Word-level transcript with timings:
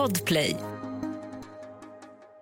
Podplay. 0.00 0.56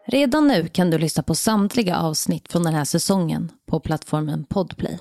Redan 0.07 0.49
nu 0.49 0.69
kan 0.69 0.91
du 0.91 0.99
lyssna 0.99 1.23
på 1.23 1.35
samtliga 1.35 1.99
avsnitt 1.99 2.53
från 2.53 2.63
den 2.63 2.75
här 2.75 2.85
säsongen 2.85 3.53
på 3.67 3.81
plattformen 3.81 4.45
Podplay. 4.45 4.99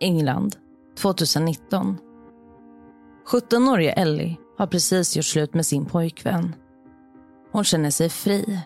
England, 0.00 0.56
2019. 0.98 1.98
17-åriga 3.32 3.92
Ellie 3.92 4.36
har 4.58 4.66
precis 4.66 5.16
gjort 5.16 5.24
slut 5.24 5.54
med 5.54 5.66
sin 5.66 5.86
pojkvän. 5.86 6.54
Hon 7.52 7.64
känner 7.64 7.90
sig 7.90 8.08
fri. 8.08 8.60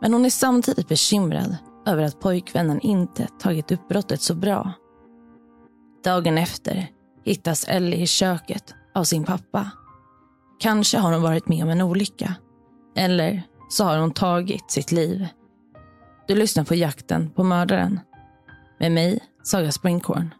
Men 0.00 0.12
hon 0.12 0.24
är 0.24 0.30
samtidigt 0.30 0.88
bekymrad 0.88 1.56
över 1.86 2.02
att 2.02 2.20
pojkvännen 2.20 2.80
inte 2.80 3.28
tagit 3.38 3.72
upp 3.72 3.88
brottet 3.88 4.22
så 4.22 4.34
bra. 4.34 4.72
Dagen 6.04 6.38
efter 6.38 6.97
hittas 7.28 7.64
Ellie 7.64 8.02
i 8.02 8.06
köket 8.06 8.74
av 8.94 9.04
sin 9.04 9.24
pappa. 9.24 9.70
Kanske 10.60 10.98
har 10.98 11.12
hon 11.12 11.22
varit 11.22 11.48
med 11.48 11.62
om 11.62 11.70
en 11.70 11.82
olycka. 11.82 12.34
Eller 12.96 13.42
så 13.70 13.84
har 13.84 13.98
hon 13.98 14.10
tagit 14.10 14.70
sitt 14.70 14.92
liv. 14.92 15.26
Du 16.28 16.34
lyssnar 16.34 16.64
på 16.64 16.74
Jakten 16.74 17.30
på 17.30 17.44
mördaren. 17.44 18.00
Med 18.80 18.92
mig, 18.92 19.20
Saga 19.42 19.72
Springhorn. 19.72 20.34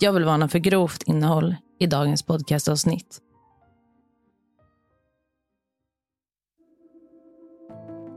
Jag 0.00 0.12
vill 0.12 0.24
varna 0.24 0.48
för 0.48 0.58
grovt 0.58 1.02
innehåll 1.02 1.56
i 1.78 1.86
dagens 1.86 2.22
podcastavsnitt. 2.22 3.18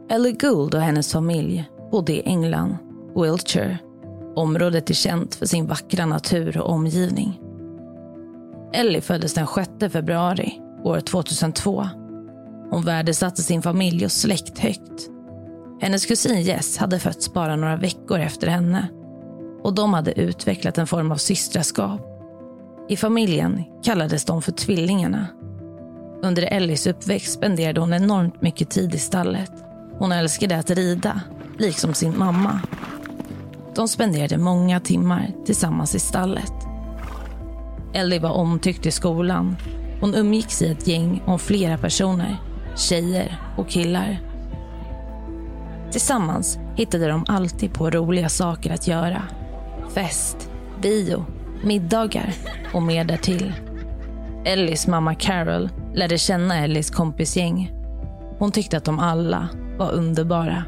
Ellie 0.10 0.32
Gould 0.32 0.76
och 0.76 0.82
hennes 0.82 1.12
familj 1.12 1.70
bodde 1.92 2.14
i 2.14 2.22
England, 2.22 2.78
Wiltshire. 3.16 3.78
Området 4.36 4.90
är 4.90 4.94
känt 4.94 5.36
för 5.36 5.46
sin 5.46 5.68
vackra 5.68 6.06
natur 6.06 6.58
och 6.58 6.70
omgivning. 6.70 7.45
Ellie 8.76 9.02
föddes 9.02 9.34
den 9.34 9.48
6 9.48 9.70
februari 9.94 10.62
år 10.84 11.00
2002. 11.00 11.90
Hon 12.72 12.86
värdesatte 12.86 13.42
sin 13.44 13.62
familj 13.62 14.06
och 14.06 14.12
släkt 14.12 14.60
högt. 14.60 15.10
Hennes 15.82 16.06
kusin 16.06 16.42
Jess 16.42 16.78
hade 16.78 17.00
fötts 17.00 17.34
bara 17.34 17.56
några 17.56 17.76
veckor 17.76 18.20
efter 18.20 18.48
henne 18.48 18.88
och 19.64 19.76
de 19.76 19.94
hade 19.94 20.20
utvecklat 20.20 20.78
en 20.78 20.88
form 20.88 21.12
av 21.12 21.16
systraskap. 21.16 22.02
I 22.90 22.98
familjen 22.98 23.64
kallades 23.84 24.26
de 24.26 24.42
för 24.42 24.52
tvillingarna. 24.52 25.28
Under 26.24 26.44
Ellies 26.44 26.88
uppväxt 26.88 27.34
spenderade 27.34 27.80
hon 27.80 27.94
enormt 27.94 28.42
mycket 28.42 28.70
tid 28.70 28.96
i 28.96 29.00
stallet. 29.00 29.52
Hon 30.00 30.12
älskade 30.12 30.58
att 30.58 30.70
rida, 30.70 31.22
liksom 31.60 31.94
sin 31.94 32.18
mamma. 32.18 32.60
De 33.76 33.88
spenderade 33.88 34.38
många 34.38 34.80
timmar 34.80 35.32
tillsammans 35.46 35.96
i 35.96 36.00
stallet. 36.00 36.55
Ellie 37.96 38.20
var 38.20 38.30
omtyckt 38.30 38.86
i 38.86 38.92
skolan. 38.92 39.56
Hon 40.02 40.16
umgicks 40.16 40.62
i 40.62 40.72
ett 40.72 40.88
gäng 40.88 41.24
om 41.26 41.40
flera 41.40 41.78
personer, 41.78 42.38
tjejer 42.76 43.38
och 43.58 43.70
killar. 43.70 44.18
Tillsammans 45.92 46.60
hittade 46.76 47.08
de 47.08 47.26
alltid 47.28 47.74
på 47.74 47.90
roliga 47.90 48.30
saker 48.30 48.74
att 48.74 48.88
göra. 48.88 49.22
Fest, 49.94 50.50
bio, 50.82 51.26
middagar 51.64 52.34
och 52.74 52.84
mer 52.84 53.04
därtill. 53.04 53.54
Ellies 54.46 54.88
mamma 54.88 55.16
Carol 55.16 55.70
lärde 55.94 56.18
känna 56.18 56.64
Ellies 56.64 56.90
kompisgäng. 56.90 57.74
Hon 58.40 58.52
tyckte 58.52 58.78
att 58.78 58.86
de 58.86 59.00
alla 59.00 59.50
var 59.78 59.92
underbara. 59.92 60.64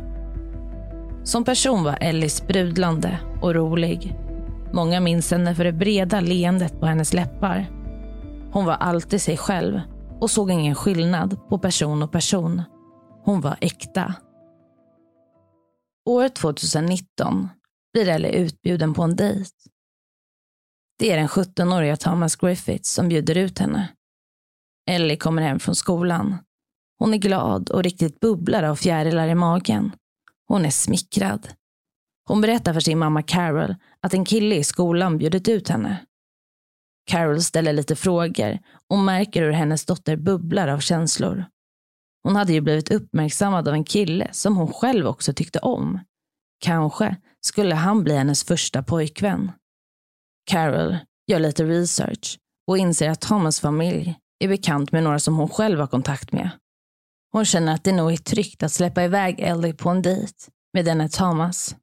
Som 1.24 1.44
person 1.44 1.84
var 1.84 1.98
Ellie 2.02 2.30
sprudlande 2.30 3.20
och 3.42 3.56
rolig. 3.56 4.16
Många 4.74 5.00
minns 5.00 5.32
henne 5.32 5.56
för 5.56 5.64
det 5.64 5.74
breda 5.74 6.20
leendet 6.20 6.80
på 6.80 6.86
hennes 6.86 7.14
läppar. 7.14 7.72
Hon 8.52 8.66
var 8.66 8.74
alltid 8.74 9.22
sig 9.22 9.38
själv 9.38 9.80
och 10.20 10.32
såg 10.32 10.52
ingen 10.52 10.76
skillnad 10.76 11.50
på 11.50 11.60
person 11.60 12.04
och 12.04 12.12
person. 12.12 12.64
Hon 13.24 13.42
var 13.42 13.58
äkta. 13.62 14.14
År 16.06 16.30
2019 16.30 17.50
blir 17.94 18.08
Ellie 18.08 18.32
utbjuden 18.32 18.94
på 18.94 19.04
en 19.04 19.16
dejt. 19.16 19.52
Det 21.00 21.12
är 21.12 21.18
den 21.18 21.28
17-åriga 21.28 21.98
Thomas 21.98 22.36
Griffiths 22.36 22.94
som 22.94 23.10
bjuder 23.10 23.38
ut 23.38 23.60
henne. 23.60 23.88
Ellie 24.90 25.18
kommer 25.18 25.42
hem 25.42 25.60
från 25.60 25.76
skolan. 25.76 26.38
Hon 27.00 27.14
är 27.14 27.18
glad 27.18 27.70
och 27.70 27.84
riktigt 27.84 28.20
bubblar 28.20 28.64
av 28.64 28.76
fjärilar 28.76 29.28
i 29.28 29.36
magen. 29.36 29.92
Hon 30.48 30.66
är 30.66 30.70
smickrad. 30.70 31.48
Hon 32.28 32.42
berättar 32.42 32.74
för 32.74 32.80
sin 32.80 33.00
mamma 33.00 33.24
Carol 33.24 33.76
att 34.02 34.14
en 34.14 34.26
kille 34.26 34.56
i 34.56 34.64
skolan 34.64 35.18
bjudit 35.18 35.48
ut 35.48 35.70
henne. 35.70 36.06
Carol 37.08 37.42
ställer 37.42 37.74
lite 37.74 37.96
frågor 37.96 38.60
och 38.90 38.98
märker 38.98 39.42
hur 39.44 39.52
hennes 39.52 39.86
dotter 39.86 40.16
bubblar 40.16 40.68
av 40.68 40.80
känslor. 40.80 41.46
Hon 42.24 42.36
hade 42.36 42.54
ju 42.54 42.62
blivit 42.62 42.92
uppmärksammad 42.92 43.68
av 43.68 43.74
en 43.74 43.84
kille 43.84 44.30
som 44.32 44.58
hon 44.58 44.74
själv 44.74 45.08
också 45.08 45.34
tyckte 45.34 45.60
om. 45.60 46.00
Kanske 46.60 47.16
skulle 47.42 47.76
han 47.76 48.04
bli 48.04 48.16
hennes 48.16 48.44
första 48.44 48.84
pojkvän. 48.84 49.52
Carol 50.52 50.98
gör 51.28 51.40
lite 51.40 51.64
research 51.64 52.40
och 52.68 52.78
inser 52.78 53.10
att 53.10 53.22
Thomas 53.22 53.60
familj 53.60 54.16
är 54.40 54.48
bekant 54.48 54.92
med 54.92 55.04
några 55.04 55.20
som 55.20 55.36
hon 55.36 55.50
själv 55.50 55.80
har 55.80 55.88
kontakt 55.88 56.32
med. 56.32 56.50
Hon 57.32 57.46
känner 57.46 57.74
att 57.74 57.84
det 57.84 57.92
nog 57.92 58.12
är 58.12 58.18
tryggt 58.18 58.64
att 58.64 58.72
släppa 58.72 59.04
iväg 59.04 59.40
Ellie 59.40 59.74
på 59.74 59.90
en 59.90 60.02
dejt 60.02 60.34
med 60.74 60.86
denne 60.86 61.10
Thomas. 61.10 61.76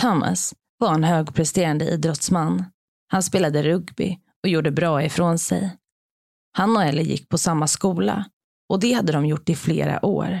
Thomas 0.00 0.54
var 0.78 0.94
en 0.94 1.04
högpresterande 1.04 1.84
idrottsman. 1.84 2.64
Han 3.08 3.22
spelade 3.22 3.62
rugby 3.62 4.18
och 4.42 4.48
gjorde 4.48 4.70
bra 4.70 5.02
ifrån 5.02 5.38
sig. 5.38 5.76
Han 6.52 6.76
och 6.76 6.82
Ellie 6.82 7.02
gick 7.02 7.28
på 7.28 7.38
samma 7.38 7.66
skola 7.66 8.24
och 8.68 8.80
det 8.80 8.92
hade 8.92 9.12
de 9.12 9.26
gjort 9.26 9.48
i 9.48 9.54
flera 9.54 10.04
år. 10.04 10.40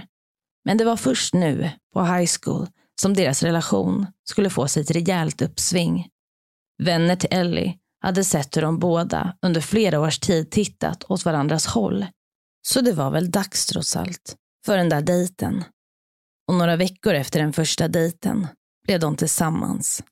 Men 0.64 0.78
det 0.78 0.84
var 0.84 0.96
först 0.96 1.34
nu, 1.34 1.70
på 1.94 2.04
high 2.04 2.30
school, 2.40 2.66
som 3.00 3.14
deras 3.14 3.42
relation 3.42 4.06
skulle 4.24 4.50
få 4.50 4.68
sig 4.68 4.82
ett 4.82 4.90
rejält 4.90 5.42
uppsving. 5.42 6.08
Vänner 6.82 7.16
till 7.16 7.28
Ellie 7.32 7.78
hade 8.00 8.24
sett 8.24 8.56
hur 8.56 8.62
de 8.62 8.78
båda 8.78 9.36
under 9.42 9.60
flera 9.60 10.00
års 10.00 10.18
tid 10.18 10.50
tittat 10.50 11.04
åt 11.10 11.24
varandras 11.24 11.66
håll. 11.66 12.06
Så 12.68 12.80
det 12.80 12.92
var 12.92 13.10
väl 13.10 13.30
dags 13.30 13.66
trots 13.66 13.96
allt, 13.96 14.36
för 14.66 14.76
den 14.76 14.88
där 14.88 15.02
dejten. 15.02 15.64
Och 16.48 16.54
några 16.54 16.76
veckor 16.76 17.14
efter 17.14 17.40
den 17.40 17.52
första 17.52 17.88
dejten 17.88 18.46
blev 18.84 19.00
de 19.00 19.16
tillsammans. 19.16 20.02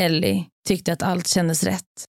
Ellie 0.00 0.48
tyckte 0.66 0.92
att 0.92 1.02
allt 1.02 1.28
kändes 1.28 1.64
rätt. 1.64 2.04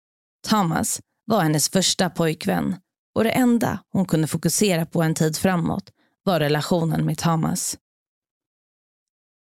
Thomas 0.47 1.01
var 1.25 1.41
hennes 1.41 1.69
första 1.69 2.09
pojkvän 2.09 2.75
och 3.15 3.23
det 3.23 3.31
enda 3.31 3.83
hon 3.89 4.05
kunde 4.05 4.27
fokusera 4.27 4.85
på 4.85 5.03
en 5.03 5.15
tid 5.15 5.37
framåt 5.37 5.91
var 6.23 6.39
relationen 6.39 7.05
med 7.05 7.17
Thomas. 7.17 7.77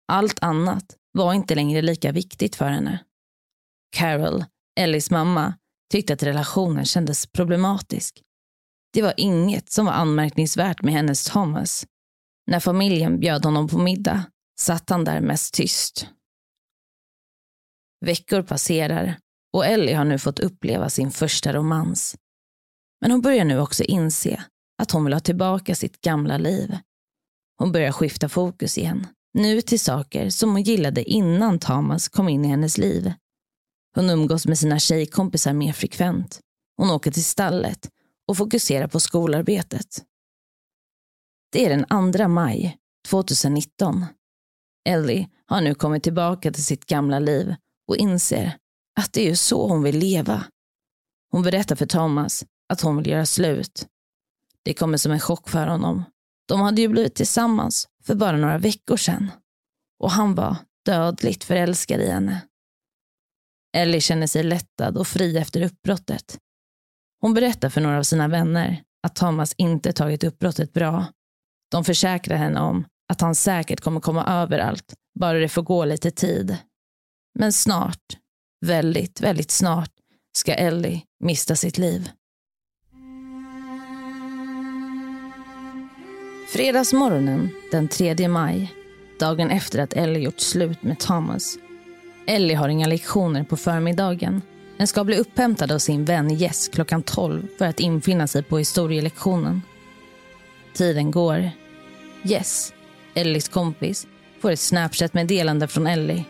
Allt 0.08 0.44
annat 0.44 0.96
var 1.12 1.34
inte 1.34 1.56
längre 1.56 1.82
lika 1.82 2.12
viktigt 2.12 2.56
för 2.56 2.70
henne. 2.70 3.06
Carol, 3.96 4.46
Ellies 4.80 5.12
mamma, 5.12 5.54
tyckte 5.92 6.14
att 6.14 6.24
relationen 6.24 6.86
kändes 6.86 7.28
problematisk. 7.28 8.22
Det 8.94 9.02
var 9.02 9.14
inget 9.18 9.72
som 9.72 9.86
var 9.86 9.94
anmärkningsvärt 9.94 10.82
med 10.82 10.94
hennes 10.94 11.26
Thomas. 11.26 11.86
När 12.48 12.60
familjen 12.60 13.20
bjöd 13.20 13.46
honom 13.46 13.68
på 13.68 13.78
middag 13.78 14.24
satt 14.60 14.90
han 14.90 15.04
där 15.04 15.22
mest 15.22 15.54
tyst. 15.54 16.08
Veckor 18.06 18.42
passerar 18.42 19.18
och 19.54 19.66
Ellie 19.66 19.94
har 19.94 20.06
nu 20.06 20.20
fått 20.20 20.40
uppleva 20.40 20.90
sin 20.90 21.12
första 21.12 21.54
romans. 21.54 22.16
Men 23.02 23.12
hon 23.12 23.22
börjar 23.22 23.46
nu 23.46 23.60
också 23.60 23.84
inse 23.84 24.44
att 24.82 24.92
hon 24.92 25.04
vill 25.04 25.14
ha 25.14 25.20
tillbaka 25.20 25.76
sitt 25.76 26.02
gamla 26.02 26.38
liv. 26.38 26.78
Hon 27.58 27.72
börjar 27.72 27.92
skifta 27.92 28.30
fokus 28.30 28.78
igen, 28.78 29.08
nu 29.34 29.62
till 29.62 29.80
saker 29.80 30.30
som 30.30 30.52
hon 30.52 30.64
gillade 30.64 31.04
innan 31.04 31.60
Thomas 31.60 32.08
kom 32.08 32.30
in 32.30 32.46
i 32.46 32.48
hennes 32.48 32.78
liv. 32.78 33.14
Hon 33.96 34.10
umgås 34.10 34.46
med 34.46 34.60
sina 34.60 34.80
tjejkompisar 34.80 35.54
mer 35.54 35.74
frekvent. 35.74 36.40
Hon 36.78 36.92
åker 36.92 37.12
till 37.12 37.26
stallet 37.26 37.90
och 38.28 38.38
fokuserar 38.38 38.88
på 38.88 39.00
skolarbetet. 39.00 40.04
Det 41.52 41.66
är 41.66 41.70
den 41.70 42.14
2 42.14 42.28
maj 42.28 42.78
2019. 43.08 44.06
Ellie 44.90 45.30
har 45.46 45.62
nu 45.62 45.76
kommit 45.76 46.04
tillbaka 46.04 46.52
till 46.52 46.66
sitt 46.66 46.86
gamla 46.86 47.20
liv 47.20 47.56
och 47.88 47.98
inser 47.98 48.58
att 49.00 49.14
det 49.14 49.22
är 49.22 49.26
ju 49.26 49.36
så 49.36 49.68
hon 49.68 49.84
vill 49.84 50.00
leva. 50.00 50.44
Hon 51.32 51.44
berättar 51.44 51.76
för 51.76 51.86
Thomas 51.86 52.46
att 52.70 52.82
hon 52.82 52.98
vill 52.98 53.08
göra 53.08 53.26
slut. 53.26 53.88
Det 54.64 54.74
kommer 54.74 54.98
som 54.98 55.12
en 55.12 55.20
chock 55.20 55.50
för 55.50 55.68
honom. 55.68 56.04
De 56.48 56.62
hade 56.62 56.82
ju 56.82 56.88
blivit 56.88 57.16
tillsammans 57.16 57.88
för 58.04 58.16
bara 58.16 58.38
några 58.38 58.58
veckor 58.58 58.98
sedan. 58.98 59.32
Och 60.00 60.12
han 60.12 60.36
var 60.36 60.56
dödligt 60.86 61.44
förälskad 61.44 62.02
i 62.02 62.10
henne. 62.10 62.42
Ellie 63.78 64.02
känner 64.02 64.28
sig 64.28 64.44
lättad 64.44 64.98
och 64.98 65.08
fri 65.08 65.38
efter 65.38 65.62
uppbrottet. 65.62 66.38
Hon 67.22 67.34
berättar 67.34 67.70
för 67.70 67.82
några 67.82 67.98
av 67.98 68.04
sina 68.04 68.28
vänner 68.28 68.84
att 69.04 69.16
Thomas 69.16 69.54
inte 69.58 69.94
tagit 69.94 70.24
uppbrottet 70.24 70.74
bra. 70.74 71.06
De 71.72 71.86
försäkrar 71.86 72.38
henne 72.38 72.60
om 72.60 72.86
att 73.10 73.22
han 73.22 73.36
säkert 73.36 73.82
kommer 73.82 74.00
komma 74.00 74.26
överallt, 74.26 74.94
bara 75.20 75.40
det 75.40 75.50
får 75.50 75.62
gå 75.62 75.86
lite 75.86 76.12
tid. 76.12 76.58
Men 77.40 77.54
snart, 77.54 78.18
väldigt, 78.66 79.22
väldigt 79.22 79.52
snart, 79.52 79.92
ska 80.38 80.54
Ellie 80.54 81.04
mista 81.24 81.56
sitt 81.56 81.78
liv. 81.78 82.10
Fredagsmorgonen 86.54 87.50
den 87.72 87.88
3 87.88 88.28
maj, 88.28 88.74
dagen 89.20 89.50
efter 89.50 89.80
att 89.80 89.94
Ellie 89.94 90.24
gjort 90.24 90.40
slut 90.40 90.84
med 90.84 91.00
Thomas. 91.00 91.58
Ellie 92.28 92.56
har 92.56 92.70
inga 92.70 92.88
lektioner 92.88 93.44
på 93.44 93.58
förmiddagen 93.58 94.42
men 94.78 94.88
ska 94.88 95.04
bli 95.04 95.18
upphämtad 95.18 95.72
av 95.72 95.80
sin 95.80 96.06
vän 96.06 96.30
Jess 96.30 96.68
klockan 96.68 97.04
12 97.04 97.48
för 97.58 97.66
att 97.66 97.80
infinna 97.80 98.28
sig 98.28 98.44
på 98.44 98.58
historielektionen. 98.58 99.62
Tiden 100.74 101.12
går. 101.12 101.52
Jess, 102.24 102.74
Ellies 103.20 103.50
kompis, 103.50 104.08
får 104.42 104.52
ett 104.52 104.60
Snapchat-meddelande 104.60 105.68
från 105.68 105.88
Ellie. 105.88 106.26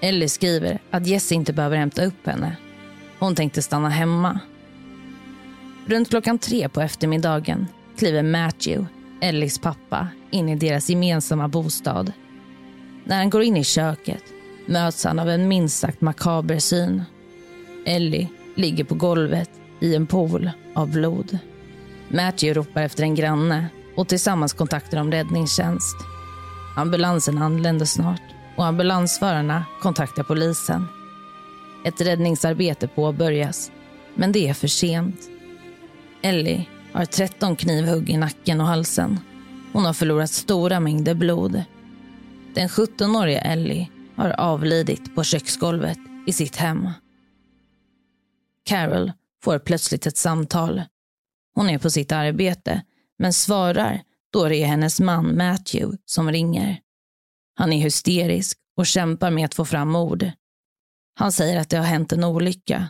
Ellie 0.00 0.28
skriver 0.28 0.80
att 0.90 1.06
Jesse 1.06 1.34
inte 1.34 1.52
behöver 1.52 1.76
hämta 1.76 2.04
upp 2.04 2.26
henne. 2.26 2.56
Hon 3.18 3.34
tänkte 3.34 3.62
stanna 3.62 3.88
hemma. 3.88 4.40
Runt 5.86 6.10
klockan 6.10 6.38
tre 6.38 6.68
på 6.68 6.80
eftermiddagen 6.80 7.66
kliver 7.98 8.22
Matthew, 8.22 8.86
Ellies 9.20 9.58
pappa, 9.58 10.08
in 10.30 10.48
i 10.48 10.56
deras 10.56 10.90
gemensamma 10.90 11.48
bostad. 11.48 12.12
När 13.04 13.16
han 13.16 13.30
går 13.30 13.42
in 13.42 13.56
i 13.56 13.64
köket 13.64 14.24
möts 14.66 15.04
han 15.04 15.18
av 15.18 15.28
en 15.28 15.48
minst 15.48 15.78
sagt 15.78 16.00
makaber 16.00 16.58
syn. 16.58 17.02
Ellie 17.86 18.28
ligger 18.54 18.84
på 18.84 18.94
golvet 18.94 19.50
i 19.80 19.94
en 19.94 20.06
pool 20.06 20.50
av 20.74 20.90
blod. 20.90 21.38
Matthew 22.08 22.60
ropar 22.60 22.82
efter 22.82 23.02
en 23.02 23.14
granne 23.14 23.66
och 23.96 24.08
tillsammans 24.08 24.52
kontaktar 24.52 24.98
de 24.98 25.12
räddningstjänst. 25.12 25.96
Ambulansen 26.76 27.38
anländer 27.38 27.86
snart 27.86 28.22
och 28.56 28.66
ambulansförarna 28.66 29.64
kontaktar 29.80 30.22
polisen. 30.22 30.86
Ett 31.84 32.00
räddningsarbete 32.00 32.88
påbörjas, 32.88 33.72
men 34.14 34.32
det 34.32 34.48
är 34.48 34.54
för 34.54 34.68
sent. 34.68 35.28
Ellie 36.22 36.68
har 36.92 37.04
13 37.04 37.56
knivhugg 37.56 38.10
i 38.10 38.16
nacken 38.16 38.60
och 38.60 38.66
halsen. 38.66 39.20
Hon 39.72 39.84
har 39.84 39.92
förlorat 39.92 40.30
stora 40.30 40.80
mängder 40.80 41.14
blod. 41.14 41.64
Den 42.54 42.68
17-åriga 42.68 43.40
Ellie 43.40 43.90
har 44.16 44.30
avlidit 44.30 45.14
på 45.14 45.24
köksgolvet 45.24 45.98
i 46.26 46.32
sitt 46.32 46.56
hem. 46.56 46.88
Carol 48.64 49.12
får 49.44 49.58
plötsligt 49.58 50.06
ett 50.06 50.16
samtal. 50.16 50.82
Hon 51.54 51.70
är 51.70 51.78
på 51.78 51.90
sitt 51.90 52.12
arbete, 52.12 52.82
men 53.18 53.32
svarar 53.32 54.02
då 54.32 54.44
är 54.44 54.50
det 54.50 54.64
hennes 54.64 55.00
man 55.00 55.36
Matthew 55.36 55.98
som 56.04 56.32
ringer. 56.32 56.80
Han 57.54 57.72
är 57.72 57.82
hysterisk 57.82 58.58
och 58.76 58.86
kämpar 58.86 59.30
med 59.30 59.44
att 59.44 59.54
få 59.54 59.64
fram 59.64 59.96
ord. 59.96 60.30
Han 61.14 61.32
säger 61.32 61.60
att 61.60 61.70
det 61.70 61.76
har 61.76 61.84
hänt 61.84 62.12
en 62.12 62.24
olycka. 62.24 62.88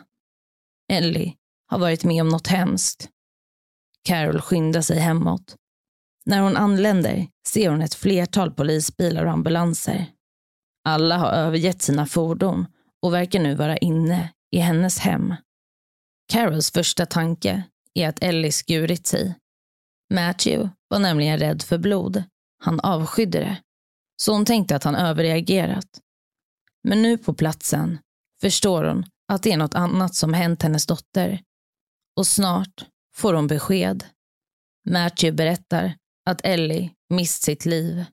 Ellie 0.91 1.35
har 1.67 1.79
varit 1.79 2.03
med 2.03 2.21
om 2.21 2.29
något 2.29 2.47
hemskt. 2.47 3.09
Carol 4.03 4.41
skyndar 4.41 4.81
sig 4.81 4.99
hemåt. 4.99 5.55
När 6.25 6.41
hon 6.41 6.57
anländer 6.57 7.27
ser 7.47 7.69
hon 7.69 7.81
ett 7.81 7.93
flertal 7.93 8.51
polisbilar 8.51 9.25
och 9.25 9.31
ambulanser. 9.31 10.05
Alla 10.85 11.17
har 11.17 11.31
övergett 11.31 11.81
sina 11.81 12.05
fordon 12.05 12.65
och 13.01 13.13
verkar 13.13 13.39
nu 13.39 13.55
vara 13.55 13.77
inne 13.77 14.33
i 14.51 14.59
hennes 14.59 14.99
hem. 14.99 15.35
Carols 16.31 16.71
första 16.71 17.05
tanke 17.05 17.63
är 17.93 18.09
att 18.09 18.23
Ellie 18.23 18.51
skurit 18.51 19.07
sig. 19.07 19.35
Matthew 20.13 20.69
var 20.87 20.99
nämligen 20.99 21.39
rädd 21.39 21.61
för 21.61 21.77
blod. 21.77 22.23
Han 22.63 22.79
avskydde 22.79 23.39
det. 23.39 23.61
Så 24.15 24.33
hon 24.33 24.45
tänkte 24.45 24.75
att 24.75 24.83
han 24.83 24.95
överreagerat. 24.95 25.99
Men 26.83 27.01
nu 27.01 27.17
på 27.17 27.33
platsen 27.33 27.99
förstår 28.41 28.83
hon 28.83 29.05
att 29.27 29.43
det 29.43 29.51
är 29.51 29.57
något 29.57 29.75
annat 29.75 30.15
som 30.15 30.33
hänt 30.33 30.63
hennes 30.63 30.85
dotter. 30.85 31.41
Och 32.15 32.27
snart 32.27 32.85
får 33.15 33.33
hon 33.33 33.47
besked. 33.47 34.05
Matthew 34.89 35.35
berättar 35.35 35.95
att 36.25 36.41
Ellie 36.43 36.91
mist 37.09 37.43
sitt 37.43 37.65
liv. 37.65 38.05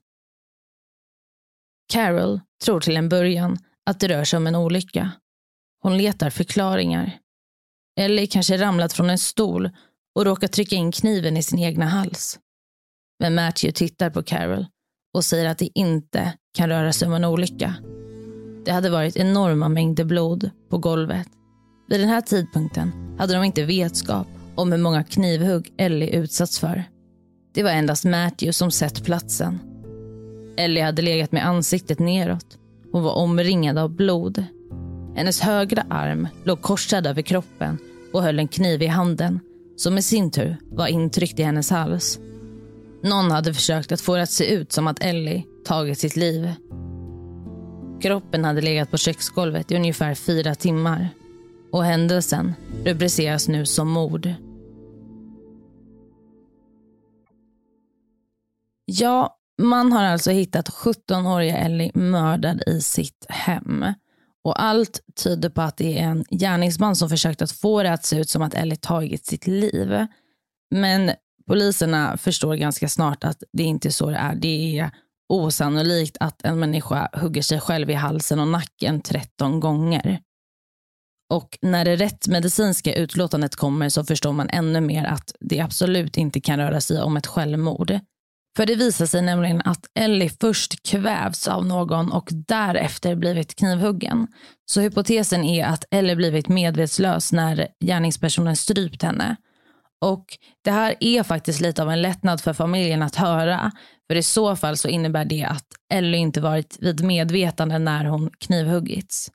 Carol 1.93 2.41
tror 2.63 2.79
till 2.79 2.97
en 2.97 3.09
början 3.09 3.57
att 3.85 3.99
det 3.99 4.07
rör 4.07 4.23
sig 4.23 4.37
om 4.37 4.47
en 4.47 4.55
olycka. 4.55 5.11
Hon 5.81 5.97
letar 5.97 6.29
förklaringar. 6.29 7.19
Ellie 7.99 8.27
kanske 8.27 8.57
ramlat 8.57 8.93
från 8.93 9.09
en 9.09 9.19
stol 9.19 9.69
och 10.15 10.25
råkar 10.25 10.47
trycka 10.47 10.75
in 10.75 10.91
kniven 10.91 11.37
i 11.37 11.43
sin 11.43 11.59
egna 11.59 11.85
hals. 11.85 12.39
Men 13.19 13.35
Matthew 13.35 13.73
tittar 13.73 14.09
på 14.09 14.23
Carol 14.23 14.65
och 15.13 15.25
säger 15.25 15.49
att 15.49 15.57
det 15.57 15.69
inte 15.75 16.33
kan 16.57 16.69
röra 16.69 16.93
sig 16.93 17.07
om 17.07 17.13
en 17.13 17.25
olycka. 17.25 17.75
Det 18.65 18.71
hade 18.71 18.89
varit 18.89 19.17
enorma 19.17 19.69
mängder 19.69 20.03
blod 20.03 20.49
på 20.69 20.77
golvet. 20.77 21.27
Vid 21.89 21.99
den 21.99 22.09
här 22.09 22.21
tidpunkten 22.21 23.15
hade 23.19 23.33
de 23.33 23.43
inte 23.43 23.65
vetskap 23.65 24.27
om 24.55 24.71
hur 24.71 24.79
många 24.79 25.03
knivhugg 25.03 25.73
Ellie 25.77 26.15
utsatts 26.15 26.59
för. 26.59 26.83
Det 27.53 27.63
var 27.63 27.71
endast 27.71 28.05
Matthew 28.05 28.53
som 28.53 28.71
sett 28.71 29.03
platsen. 29.03 29.59
Ellie 30.57 30.83
hade 30.83 31.01
legat 31.01 31.31
med 31.31 31.45
ansiktet 31.45 31.99
neråt. 31.99 32.57
Hon 32.91 33.03
var 33.03 33.13
omringad 33.13 33.77
av 33.77 33.89
blod. 33.89 34.45
Hennes 35.15 35.41
högra 35.41 35.85
arm 35.89 36.27
låg 36.43 36.61
korsad 36.61 37.07
över 37.07 37.21
kroppen 37.21 37.77
och 38.13 38.23
höll 38.23 38.39
en 38.39 38.47
kniv 38.47 38.81
i 38.81 38.87
handen 38.87 39.39
som 39.75 39.97
i 39.97 40.01
sin 40.01 40.31
tur 40.31 40.57
var 40.71 40.87
intryckt 40.87 41.39
i 41.39 41.43
hennes 41.43 41.69
hals. 41.69 42.19
Någon 43.03 43.31
hade 43.31 43.53
försökt 43.53 43.91
att 43.91 44.01
få 44.01 44.15
det 44.15 44.21
att 44.21 44.31
se 44.31 44.53
ut 44.53 44.71
som 44.71 44.87
att 44.87 45.03
Ellie 45.03 45.45
tagit 45.65 45.99
sitt 45.99 46.15
liv. 46.15 46.53
Kroppen 48.01 48.45
hade 48.45 48.61
legat 48.61 48.91
på 48.91 48.97
köksgolvet 48.97 49.71
i 49.71 49.75
ungefär 49.75 50.15
fyra 50.15 50.55
timmar 50.55 51.09
och 51.71 51.83
händelsen 51.83 52.53
rubriceras 52.85 53.47
nu 53.47 53.65
som 53.65 53.89
mord. 53.89 54.33
Ja, 58.85 59.37
man 59.61 59.91
har 59.91 60.03
alltså 60.03 60.31
hittat 60.31 60.69
17-åriga 60.69 61.57
Ellie 61.57 61.91
mördad 61.93 62.63
i 62.67 62.81
sitt 62.81 63.25
hem. 63.29 63.85
Och 64.43 64.63
allt 64.63 64.99
tyder 65.23 65.49
på 65.49 65.61
att 65.61 65.77
det 65.77 65.99
är 65.99 66.03
en 66.03 66.25
gärningsman 66.29 66.95
som 66.95 67.09
försökt 67.09 67.41
att 67.41 67.51
få 67.51 67.83
det 67.83 67.93
att 67.93 68.05
se 68.05 68.19
ut 68.19 68.29
som 68.29 68.41
att 68.41 68.53
Ellie 68.53 68.75
tagit 68.75 69.25
sitt 69.25 69.47
liv. 69.47 70.07
Men 70.71 71.11
poliserna 71.47 72.17
förstår 72.17 72.55
ganska 72.55 72.89
snart 72.89 73.23
att 73.23 73.43
det 73.53 73.63
inte 73.63 73.87
är 73.87 73.91
så 73.91 74.09
det 74.09 74.17
är. 74.17 74.35
Det 74.35 74.79
är 74.79 74.91
osannolikt 75.29 76.17
att 76.19 76.41
en 76.41 76.59
människa 76.59 77.09
hugger 77.13 77.41
sig 77.41 77.59
själv 77.59 77.89
i 77.89 77.93
halsen 77.93 78.39
och 78.39 78.47
nacken 78.47 79.01
13 79.01 79.59
gånger. 79.59 80.21
Och 81.29 81.57
när 81.61 81.85
det 81.85 81.95
rättmedicinska 81.95 82.93
utlåtandet 82.93 83.55
kommer 83.55 83.89
så 83.89 84.03
förstår 84.03 84.33
man 84.33 84.49
ännu 84.49 84.81
mer 84.81 85.05
att 85.05 85.35
det 85.39 85.59
absolut 85.59 86.17
inte 86.17 86.41
kan 86.41 86.59
röra 86.59 86.81
sig 86.81 87.01
om 87.01 87.17
ett 87.17 87.27
självmord. 87.27 87.99
För 88.57 88.65
det 88.65 88.75
visar 88.75 89.05
sig 89.05 89.21
nämligen 89.21 89.61
att 89.65 89.85
Ellie 89.99 90.29
först 90.41 90.83
kvävs 90.87 91.47
av 91.47 91.65
någon 91.65 92.11
och 92.11 92.29
därefter 92.31 93.15
blivit 93.15 93.55
knivhuggen. 93.55 94.27
Så 94.65 94.81
hypotesen 94.81 95.43
är 95.43 95.65
att 95.65 95.85
Ellie 95.91 96.15
blivit 96.15 96.47
medvetslös 96.47 97.31
när 97.31 97.67
gärningspersonen 97.85 98.55
strypt 98.55 99.03
henne. 99.03 99.35
Och 100.05 100.25
det 100.63 100.71
här 100.71 100.95
är 100.99 101.23
faktiskt 101.23 101.61
lite 101.61 101.81
av 101.81 101.89
en 101.89 102.01
lättnad 102.01 102.41
för 102.41 102.53
familjen 102.53 103.01
att 103.01 103.15
höra. 103.15 103.71
För 104.07 104.15
i 104.15 104.23
så 104.23 104.55
fall 104.55 104.77
så 104.77 104.87
innebär 104.87 105.25
det 105.25 105.43
att 105.43 105.65
Ellie 105.93 106.17
inte 106.17 106.41
varit 106.41 106.77
vid 106.81 107.03
medvetande 107.03 107.79
när 107.79 108.05
hon 108.05 108.29
knivhuggits. 108.39 109.31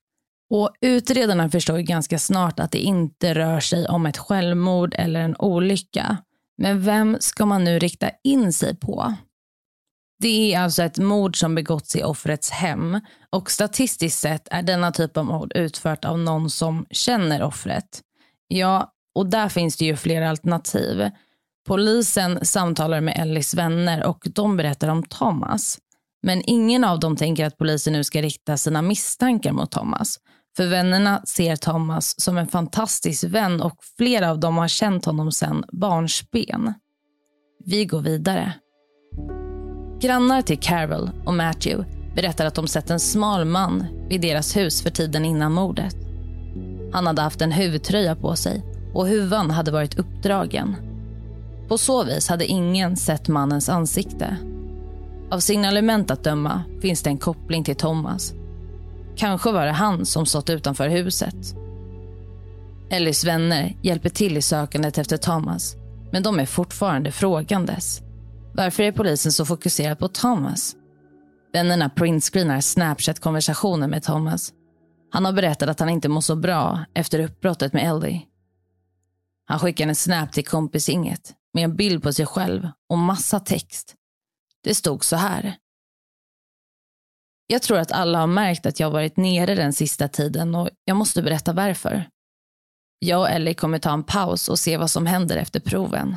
Och 0.51 0.71
utredarna 0.81 1.51
förstår 1.51 1.79
ganska 1.79 2.19
snart 2.19 2.61
att 2.61 2.71
det 2.71 2.79
inte 2.79 3.35
rör 3.35 3.61
sig 3.61 3.87
om 3.87 4.07
ett 4.07 4.19
självmord 4.19 4.95
eller 4.99 5.21
en 5.21 5.37
olycka. 5.39 6.17
Men 6.59 6.81
vem 6.83 7.17
ska 7.21 7.47
man 7.47 7.65
nu 7.65 7.79
rikta 7.79 8.11
in 8.25 8.53
sig 8.53 8.77
på? 8.77 9.15
Det 10.19 10.55
är 10.55 10.61
alltså 10.61 10.83
ett 10.83 10.99
mord 10.99 11.41
som 11.41 11.55
begåtts 11.55 11.97
i 11.97 12.03
offrets 12.03 12.51
hem 12.51 13.01
och 13.31 13.51
statistiskt 13.51 14.19
sett 14.19 14.49
är 14.51 14.63
denna 14.63 14.93
typ 14.93 15.17
av 15.17 15.25
mord 15.25 15.53
utfört 15.55 16.05
av 16.05 16.19
någon 16.19 16.51
som 16.51 16.87
känner 16.91 17.43
offret. 17.43 18.03
Ja, 18.49 18.93
och 19.15 19.27
där 19.27 19.49
finns 19.49 19.77
det 19.77 19.85
ju 19.85 19.97
flera 19.97 20.31
alternativ. 20.31 21.11
Polisen 21.67 22.45
samtalar 22.45 23.01
med 23.01 23.17
Ellis 23.19 23.55
vänner 23.55 24.05
och 24.05 24.27
de 24.35 24.57
berättar 24.57 24.89
om 24.89 25.03
Thomas. 25.03 25.79
Men 26.23 26.43
ingen 26.47 26.85
av 26.85 27.01
dem 27.01 27.17
tänker 27.17 27.47
att 27.47 27.59
polisen 27.59 27.93
nu 27.93 28.05
ska 28.05 28.23
rikta 28.23 28.57
sina 28.57 28.83
misstankar 28.83 29.53
mot 29.53 29.71
Thomas. 29.71 30.19
För 30.57 30.67
vännerna 30.67 31.23
ser 31.25 31.57
Thomas 31.57 32.21
som 32.21 32.39
en 32.39 32.47
fantastisk 32.47 33.25
vän 33.25 33.61
och 33.61 33.77
flera 33.97 34.31
av 34.31 34.41
dem 34.41 34.57
har 34.57 34.69
känt 34.69 35.05
honom 35.05 35.33
sedan 35.33 35.65
barnsben. 35.73 36.75
Vi 37.65 37.85
går 37.85 38.01
vidare. 38.01 38.53
Grannar 40.01 40.43
till 40.43 40.59
Carol 40.59 41.11
och 41.27 41.35
Matthew 41.35 41.91
berättar 42.15 42.47
att 42.47 42.55
de 42.55 42.69
sett 42.69 42.91
en 42.91 43.01
smal 43.01 43.45
man 43.45 43.87
vid 44.09 44.21
deras 44.21 44.57
hus 44.57 44.83
för 44.83 44.91
tiden 44.91 45.25
innan 45.25 45.53
mordet. 45.53 45.97
Han 46.93 47.07
hade 47.07 47.23
haft 47.23 47.41
en 47.41 47.53
huvudtröja 47.53 48.17
på 48.17 48.37
sig 48.37 48.65
och 48.95 49.07
huvan 49.07 49.51
hade 49.51 49.71
varit 49.71 49.99
uppdragen. 49.99 50.77
På 51.69 51.79
så 51.79 52.05
vis 52.05 52.29
hade 52.29 52.47
ingen 52.47 52.97
sett 52.97 53.29
mannens 53.29 53.69
ansikte. 53.69 54.37
Av 55.31 55.41
signalement 55.41 56.11
att 56.11 56.25
döma 56.25 56.63
finns 56.83 57.03
det 57.03 57.11
en 57.11 57.19
koppling 57.19 57.65
till 57.65 57.77
Thomas 57.77 58.35
Kanske 59.17 59.53
var 59.53 59.67
det 59.67 59.73
han 59.73 60.07
som 60.07 60.27
stått 60.27 60.51
utanför 60.51 60.89
huset. 60.89 61.57
Ellies 62.91 63.25
vänner 63.25 63.77
hjälper 63.83 64.09
till 64.09 64.37
i 64.37 64.43
sökandet 64.43 64.99
efter 64.99 65.17
Thomas, 65.17 65.77
men 66.13 66.23
de 66.23 66.41
är 66.41 66.47
fortfarande 66.47 67.13
frågandes. 67.13 68.01
Varför 68.55 68.83
är 68.83 68.93
polisen 68.93 69.33
så 69.33 69.45
fokuserad 69.45 69.99
på 69.99 70.09
Thomas? 70.09 70.77
Vännerna 71.53 71.89
printscreenar 71.89 72.61
snapchat 72.61 73.21
konversationen 73.21 73.91
med 73.91 74.03
Thomas. 74.03 74.53
Han 75.11 75.25
har 75.25 75.33
berättat 75.33 75.69
att 75.69 75.81
han 75.81 75.89
inte 75.89 76.09
mår 76.09 76.21
så 76.21 76.37
bra 76.37 76.85
efter 76.95 77.21
uppbrottet 77.21 77.73
med 77.73 77.91
Ellie. 77.91 78.23
Han 79.47 79.59
skickar 79.59 79.89
en 79.89 79.95
snap 79.95 80.33
till 80.33 80.45
kompisinget 80.45 81.35
med 81.55 81.65
en 81.65 81.77
bild 81.77 82.03
på 82.03 82.13
sig 82.13 82.27
själv 82.27 82.69
och 82.89 82.99
massa 82.99 83.41
text. 83.41 83.95
Det 84.65 84.75
stod 84.75 85.05
så 85.05 85.17
här. 85.17 85.57
Jag 87.47 87.63
tror 87.63 87.79
att 87.79 87.93
alla 87.93 88.19
har 88.19 88.27
märkt 88.27 88.67
att 88.67 88.81
jag 88.81 88.91
varit 88.91 89.17
nere 89.17 89.55
den 89.55 89.73
sista 89.73 90.09
tiden 90.09 90.55
och 90.55 90.71
jag 90.85 90.97
måste 90.97 91.23
berätta 91.23 91.53
varför. 91.53 92.09
Jag 92.99 93.21
och 93.21 93.29
Ellie 93.29 93.55
kommer 93.55 93.79
ta 93.79 93.93
en 93.93 94.05
paus 94.05 94.49
och 94.49 94.59
se 94.59 94.77
vad 94.77 94.91
som 94.91 95.07
händer 95.07 95.37
efter 95.37 95.61
proven. 95.61 96.17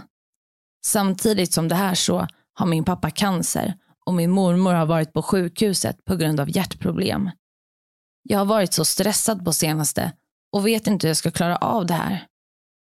Samtidigt 0.86 1.54
som 1.54 1.68
det 1.68 1.76
här 1.76 1.96
så 1.96 2.28
har 2.54 2.66
min 2.66 2.84
pappa 2.84 3.10
cancer 3.10 3.74
och 4.06 4.14
min 4.14 4.32
mormor 4.32 4.74
har 4.74 4.86
varit 4.86 5.14
på 5.14 5.22
sjukhuset 5.22 6.06
på 6.06 6.16
grund 6.16 6.40
av 6.40 6.56
hjärtproblem. 6.56 7.30
Jag 8.24 8.38
har 8.38 8.46
varit 8.46 8.74
så 8.74 8.86
stressad 8.86 9.46
på 9.46 9.54
senaste 9.54 10.12
och 10.52 10.68
vet 10.68 10.88
inte 10.88 11.08
hur 11.08 11.10
jag 11.10 11.18
ska 11.18 11.32
klara 11.32 11.56
av 11.56 11.86
det 11.86 11.94
här. 11.94 12.26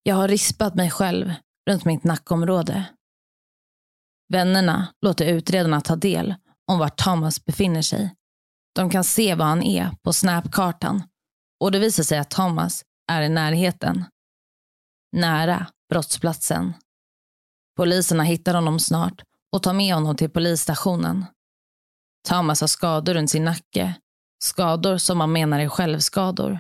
Jag 0.03 0.15
har 0.15 0.29
rispat 0.29 0.75
mig 0.75 0.91
själv 0.91 1.33
runt 1.71 1.85
mitt 1.85 2.05
nackområde. 2.05 2.85
Vännerna 4.33 4.89
låter 5.01 5.27
utredarna 5.27 5.81
ta 5.81 5.97
del 5.97 6.35
om 6.67 6.79
var 6.79 6.89
Thomas 6.89 7.45
befinner 7.45 7.83
sig. 7.83 8.15
De 8.75 8.91
kan 8.91 9.05
se 9.05 9.35
var 9.35 9.47
han 9.47 9.63
är 9.63 9.91
på 10.03 10.13
Snapkartan 10.13 11.03
och 11.61 11.73
det 11.73 11.79
visar 11.79 12.03
sig 12.03 12.19
att 12.19 12.31
Thomas 12.31 12.85
är 13.11 13.23
i 13.23 13.29
närheten. 13.29 14.05
Nära 15.13 15.67
brottsplatsen. 15.91 16.75
Poliserna 17.77 18.23
hittar 18.23 18.55
honom 18.55 18.81
snart 18.81 19.23
och 19.53 19.63
tar 19.63 19.73
med 19.73 19.95
honom 19.95 20.17
till 20.17 20.31
polisstationen. 20.31 21.25
Thomas 22.29 22.61
har 22.61 22.69
skador 22.69 23.15
runt 23.15 23.31
sin 23.31 23.45
nacke. 23.45 23.95
Skador 24.45 24.99
som 24.99 25.19
man 25.19 25.33
menar 25.33 25.61
är 25.61 25.69
självskador. 25.69 26.59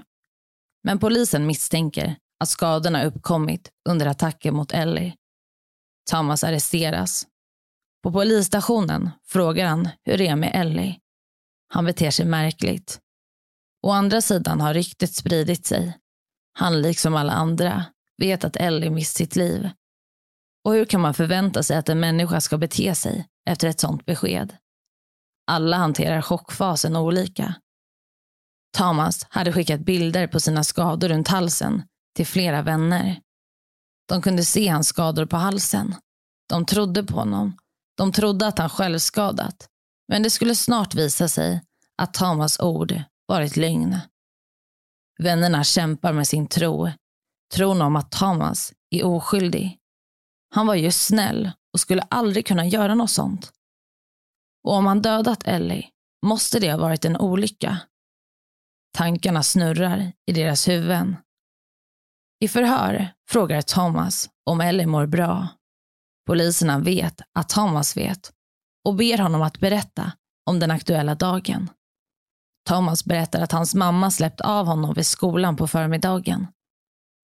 Men 0.84 0.98
polisen 0.98 1.46
misstänker 1.46 2.16
att 2.40 2.48
skadorna 2.48 3.04
uppkommit 3.04 3.70
under 3.88 4.06
attacken 4.06 4.54
mot 4.54 4.72
Ellie. 4.72 5.14
Thomas 6.10 6.44
arresteras. 6.44 7.26
På 8.02 8.12
polisstationen 8.12 9.10
frågar 9.24 9.66
han 9.66 9.88
hur 10.04 10.18
det 10.18 10.26
är 10.26 10.36
med 10.36 10.50
Ellie. 10.54 10.98
Han 11.68 11.84
beter 11.84 12.10
sig 12.10 12.26
märkligt. 12.26 13.00
Å 13.82 13.90
andra 13.90 14.20
sidan 14.20 14.60
har 14.60 14.74
ryktet 14.74 15.14
spridit 15.14 15.66
sig. 15.66 15.98
Han, 16.52 16.82
liksom 16.82 17.14
alla 17.14 17.32
andra, 17.32 17.84
vet 18.16 18.44
att 18.44 18.56
Ellie 18.56 18.90
mist 18.90 19.16
sitt 19.16 19.36
liv. 19.36 19.70
Och 20.64 20.72
hur 20.72 20.84
kan 20.84 21.00
man 21.00 21.14
förvänta 21.14 21.62
sig 21.62 21.76
att 21.76 21.88
en 21.88 22.00
människa 22.00 22.40
ska 22.40 22.58
bete 22.58 22.94
sig 22.94 23.26
efter 23.50 23.68
ett 23.68 23.80
sånt 23.80 24.06
besked? 24.06 24.56
Alla 25.46 25.76
hanterar 25.76 26.22
chockfasen 26.22 26.96
olika. 26.96 27.54
Thomas 28.76 29.26
hade 29.30 29.52
skickat 29.52 29.80
bilder 29.80 30.26
på 30.26 30.40
sina 30.40 30.64
skador 30.64 31.08
runt 31.08 31.28
halsen 31.28 31.82
till 32.16 32.26
flera 32.26 32.62
vänner. 32.62 33.20
De 34.08 34.22
kunde 34.22 34.44
se 34.44 34.68
hans 34.68 34.88
skador 34.88 35.26
på 35.26 35.36
halsen. 35.36 35.94
De 36.48 36.66
trodde 36.66 37.04
på 37.04 37.14
honom. 37.14 37.56
De 37.96 38.12
trodde 38.12 38.46
att 38.46 38.58
han 38.58 38.70
själv 38.70 38.98
skadat. 38.98 39.68
Men 40.08 40.22
det 40.22 40.30
skulle 40.30 40.54
snart 40.54 40.94
visa 40.94 41.28
sig 41.28 41.60
att 41.96 42.14
Thomas 42.14 42.60
ord 42.60 43.02
varit 43.26 43.56
lögn. 43.56 43.98
Vännerna 45.18 45.64
kämpar 45.64 46.12
med 46.12 46.28
sin 46.28 46.46
tro. 46.46 46.90
Tron 47.54 47.82
om 47.82 47.96
att 47.96 48.10
Thomas 48.10 48.72
är 48.90 49.06
oskyldig. 49.06 49.78
Han 50.54 50.66
var 50.66 50.74
ju 50.74 50.92
snäll 50.92 51.50
och 51.72 51.80
skulle 51.80 52.02
aldrig 52.02 52.46
kunna 52.46 52.66
göra 52.66 52.94
något 52.94 53.10
sånt. 53.10 53.52
Och 54.64 54.72
om 54.72 54.86
han 54.86 55.02
dödat 55.02 55.42
Ellie 55.46 55.88
måste 56.26 56.60
det 56.60 56.70
ha 56.70 56.78
varit 56.78 57.04
en 57.04 57.16
olycka. 57.16 57.78
Tankarna 58.96 59.42
snurrar 59.42 60.12
i 60.26 60.32
deras 60.32 60.68
huvuden. 60.68 61.16
I 62.40 62.48
förhör 62.48 63.08
frågar 63.28 63.62
Thomas 63.62 64.30
om 64.44 64.60
Ellie 64.60 64.86
mår 64.86 65.06
bra. 65.06 65.48
Poliserna 66.26 66.78
vet 66.78 67.20
att 67.32 67.48
Thomas 67.48 67.96
vet 67.96 68.32
och 68.88 68.94
ber 68.94 69.18
honom 69.18 69.42
att 69.42 69.60
berätta 69.60 70.12
om 70.46 70.60
den 70.60 70.70
aktuella 70.70 71.14
dagen. 71.14 71.70
Thomas 72.68 73.04
berättar 73.04 73.40
att 73.40 73.52
hans 73.52 73.74
mamma 73.74 74.10
släppt 74.10 74.40
av 74.40 74.66
honom 74.66 74.94
vid 74.94 75.06
skolan 75.06 75.56
på 75.56 75.66
förmiddagen. 75.66 76.46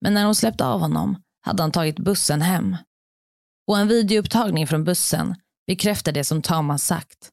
Men 0.00 0.14
när 0.14 0.24
hon 0.24 0.34
släppt 0.34 0.60
av 0.60 0.80
honom 0.80 1.22
hade 1.46 1.62
han 1.62 1.72
tagit 1.72 1.98
bussen 1.98 2.42
hem. 2.42 2.76
Och 3.66 3.78
en 3.78 3.88
videoupptagning 3.88 4.66
från 4.66 4.84
bussen 4.84 5.34
bekräftar 5.66 6.12
det 6.12 6.24
som 6.24 6.42
Thomas 6.42 6.84
sagt. 6.84 7.30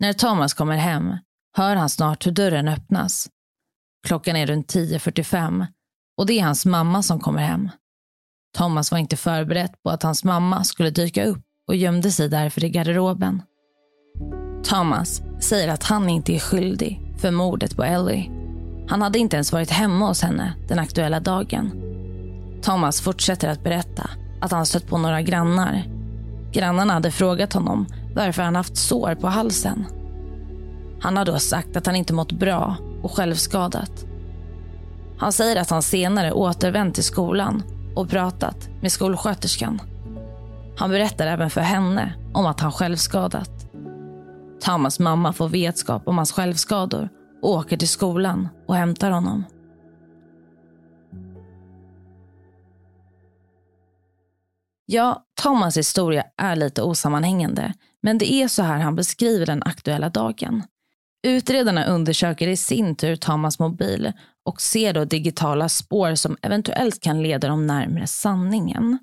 När 0.00 0.12
Thomas 0.12 0.54
kommer 0.54 0.76
hem 0.76 1.16
hör 1.56 1.76
han 1.76 1.90
snart 1.90 2.26
hur 2.26 2.32
dörren 2.32 2.68
öppnas. 2.68 3.28
Klockan 4.06 4.36
är 4.36 4.46
runt 4.46 4.74
10.45 4.74 5.66
och 6.16 6.26
det 6.26 6.38
är 6.38 6.44
hans 6.44 6.66
mamma 6.66 7.02
som 7.02 7.20
kommer 7.20 7.42
hem. 7.42 7.70
Thomas 8.56 8.90
var 8.90 8.98
inte 8.98 9.16
förberedd 9.16 9.82
på 9.82 9.90
att 9.90 10.02
hans 10.02 10.24
mamma 10.24 10.64
skulle 10.64 10.90
dyka 10.90 11.24
upp 11.24 11.53
och 11.68 11.76
gömde 11.76 12.10
sig 12.10 12.28
därför 12.28 12.64
i 12.64 12.68
garderoben. 12.68 13.42
Thomas 14.64 15.22
säger 15.40 15.68
att 15.68 15.82
han 15.82 16.08
inte 16.08 16.32
är 16.32 16.38
skyldig 16.38 17.14
för 17.18 17.30
mordet 17.30 17.76
på 17.76 17.84
Ellie. 17.84 18.30
Han 18.88 19.02
hade 19.02 19.18
inte 19.18 19.36
ens 19.36 19.52
varit 19.52 19.70
hemma 19.70 20.08
hos 20.08 20.22
henne 20.22 20.54
den 20.68 20.78
aktuella 20.78 21.20
dagen. 21.20 21.70
Thomas 22.62 23.00
fortsätter 23.00 23.48
att 23.48 23.64
berätta 23.64 24.10
att 24.40 24.52
han 24.52 24.66
stött 24.66 24.86
på 24.86 24.98
några 24.98 25.22
grannar. 25.22 25.82
Grannarna 26.52 26.92
hade 26.92 27.10
frågat 27.10 27.52
honom 27.52 27.86
varför 28.14 28.42
han 28.42 28.56
haft 28.56 28.76
sår 28.76 29.14
på 29.14 29.26
halsen. 29.26 29.86
Han 31.00 31.16
har 31.16 31.24
då 31.24 31.38
sagt 31.38 31.76
att 31.76 31.86
han 31.86 31.96
inte 31.96 32.12
mått 32.12 32.32
bra 32.32 32.76
och 33.02 33.12
självskadat. 33.12 34.06
Han 35.18 35.32
säger 35.32 35.60
att 35.60 35.70
han 35.70 35.82
senare 35.82 36.32
återvänt 36.32 36.94
till 36.94 37.04
skolan 37.04 37.62
och 37.96 38.08
pratat 38.10 38.68
med 38.80 38.92
skolsköterskan. 38.92 39.80
Han 40.76 40.90
berättar 40.90 41.26
även 41.26 41.50
för 41.50 41.60
henne 41.60 42.14
om 42.34 42.46
att 42.46 42.60
han 42.60 42.72
självskadat. 42.72 43.50
Thomas 44.60 44.98
mamma 44.98 45.32
får 45.32 45.48
vetskap 45.48 46.08
om 46.08 46.16
hans 46.16 46.32
självskador 46.32 47.08
och 47.42 47.50
åker 47.50 47.76
till 47.76 47.88
skolan 47.88 48.48
och 48.68 48.76
hämtar 48.76 49.10
honom. 49.10 49.44
Ja, 54.86 55.24
Thomas 55.42 55.76
historia 55.76 56.24
är 56.36 56.56
lite 56.56 56.82
osammanhängande, 56.82 57.72
men 58.02 58.18
det 58.18 58.32
är 58.32 58.48
så 58.48 58.62
här 58.62 58.78
han 58.78 58.96
beskriver 58.96 59.46
den 59.46 59.62
aktuella 59.62 60.08
dagen. 60.08 60.62
Utredarna 61.26 61.84
undersöker 61.84 62.48
i 62.48 62.56
sin 62.56 62.96
tur 62.96 63.16
Thomas 63.16 63.58
mobil 63.58 64.12
och 64.44 64.60
ser 64.60 64.92
då 64.92 65.04
digitala 65.04 65.68
spår 65.68 66.14
som 66.14 66.36
eventuellt 66.42 67.00
kan 67.00 67.22
leda 67.22 67.48
dem 67.48 67.66
närmare 67.66 68.06
sanningen. 68.06 68.98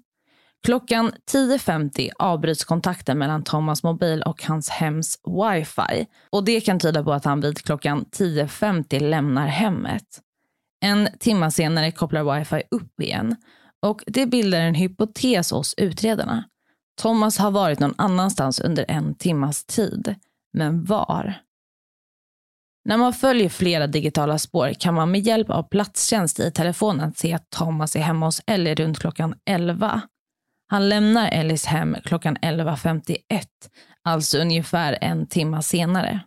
Klockan 0.64 1.12
10.50 1.32 2.10
avbryts 2.20 2.64
kontakten 2.64 3.18
mellan 3.18 3.44
Thomas 3.44 3.84
mobil 3.84 4.22
och 4.22 4.44
hans 4.44 4.70
hems 4.70 5.20
wifi. 5.26 6.08
Och 6.30 6.44
det 6.44 6.62
kan 6.62 6.80
tyda 6.80 7.04
på 7.04 7.14
att 7.14 7.26
han 7.26 7.42
vid 7.42 7.58
klockan 7.58 8.06
10.50 8.06 9.00
lämnar 9.00 9.48
hemmet. 9.48 10.22
En 10.84 11.10
timme 11.20 11.52
senare 11.52 11.92
kopplar 11.92 12.38
wifi 12.38 12.64
upp 12.72 13.02
igen. 13.02 13.36
Och 13.82 14.04
det 14.08 14.26
bildar 14.26 14.60
en 14.60 14.76
hypotes 14.76 15.52
hos 15.52 15.74
utredarna. 15.78 16.44
Thomas 17.02 17.38
har 17.38 17.52
varit 17.52 17.80
någon 17.80 17.96
annanstans 17.98 18.60
under 18.60 18.86
en 18.88 19.16
timmas 19.16 19.66
tid. 19.66 20.16
Men 20.54 20.84
var? 20.84 21.36
När 22.86 22.98
man 22.98 23.14
följer 23.14 23.50
flera 23.50 23.88
digitala 23.88 24.38
spår 24.38 24.74
kan 24.80 24.94
man 24.94 25.12
med 25.12 25.22
hjälp 25.22 25.50
av 25.50 25.64
platstjänst 25.64 26.40
i 26.40 26.52
telefonen 26.52 27.14
se 27.14 27.34
att 27.34 27.50
Thomas 27.50 27.96
är 27.96 28.00
hemma 28.00 28.26
hos 28.26 28.42
Ellie 28.48 28.76
runt 28.76 29.00
klockan 29.00 29.36
11. 29.46 30.02
Han 30.72 30.90
lämnar 30.90 31.30
Ellis 31.32 31.66
hem 31.66 31.98
klockan 32.04 32.38
11.51, 32.38 33.18
alltså 34.04 34.38
ungefär 34.38 34.98
en 35.02 35.28
timme 35.28 35.64
senare. 35.64 36.20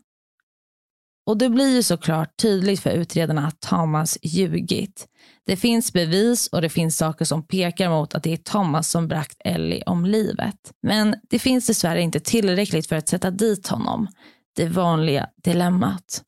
Och 1.27 1.39
det 1.39 1.49
blir 1.49 1.75
ju 1.75 1.83
såklart 1.83 2.37
tydligt 2.37 2.81
för 2.81 2.91
utredarna 2.91 3.47
att 3.47 3.61
Thomas 3.61 4.19
ljugit. 4.23 5.07
Det 5.47 5.57
finns 5.57 5.93
bevis 5.93 6.47
och 6.47 6.63
det 6.63 6.69
finns 6.69 6.97
saker 6.97 7.25
som 7.25 7.47
pekar 7.47 7.91
mot 7.91 8.15
att 8.15 8.23
det 8.23 8.33
är 8.33 8.37
Thomas 8.37 8.91
som 8.91 9.09
bragt 9.09 9.37
Ellie 9.45 9.83
om 9.87 10.07
livet. 10.07 10.73
Men 10.83 11.17
det 11.31 11.39
finns 11.39 11.67
dessvärre 11.67 12.03
inte 12.03 12.21
tillräckligt 12.21 12.89
för 12.89 12.97
att 12.97 13.09
sätta 13.09 13.31
dit 13.31 13.69
honom. 13.69 14.09
Det 14.57 14.67
vanliga 14.67 15.29
dilemmat. 15.45 16.23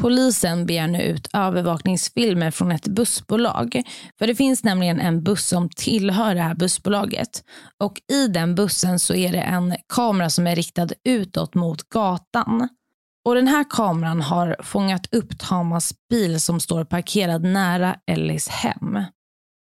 Polisen 0.00 0.66
begär 0.66 0.86
nu 0.86 1.02
ut 1.02 1.28
övervakningsfilmer 1.32 2.50
från 2.50 2.72
ett 2.72 2.88
bussbolag. 2.88 3.82
För 4.18 4.26
det 4.26 4.34
finns 4.34 4.64
nämligen 4.64 5.00
en 5.00 5.22
buss 5.22 5.46
som 5.46 5.68
tillhör 5.68 6.34
det 6.34 6.40
här 6.40 6.54
bussbolaget. 6.54 7.44
Och 7.78 8.00
i 8.12 8.28
den 8.28 8.54
bussen 8.54 8.98
så 8.98 9.14
är 9.14 9.32
det 9.32 9.40
en 9.40 9.76
kamera 9.94 10.30
som 10.30 10.46
är 10.46 10.56
riktad 10.56 10.88
utåt 11.04 11.54
mot 11.54 11.88
gatan. 11.88 12.68
Och 13.24 13.34
den 13.34 13.48
här 13.48 13.64
kameran 13.70 14.22
har 14.22 14.56
fångat 14.62 15.14
upp 15.14 15.38
Thomas 15.38 15.94
bil 16.10 16.40
som 16.40 16.60
står 16.60 16.84
parkerad 16.84 17.42
nära 17.42 17.96
Ellis 18.06 18.48
hem. 18.48 19.04